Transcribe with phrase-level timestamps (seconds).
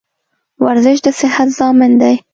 [0.65, 2.15] ورزش د صحت ضامن دی